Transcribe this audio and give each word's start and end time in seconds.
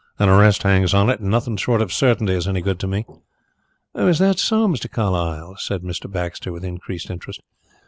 "An 0.17 0.29
arrest 0.29 0.63
hangs 0.63 0.95
on 0.95 1.11
it 1.11 1.19
and 1.19 1.29
nothing 1.29 1.55
short 1.57 1.79
of 1.79 1.93
certainty 1.93 2.33
is 2.33 2.47
any 2.47 2.59
good 2.59 2.79
to 2.79 2.87
me." 2.87 3.05
"Is 3.93 4.17
that 4.17 4.39
so, 4.39 4.67
Mr. 4.67 4.89
Carlyle?" 4.89 5.57
said 5.59 5.83
Mr. 5.83 6.11
Baxter, 6.11 6.51
with 6.51 6.63
increased 6.65 7.11
interest. 7.11 7.39